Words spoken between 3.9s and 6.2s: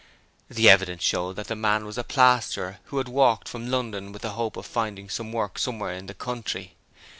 with the hope of finding work somewhere in the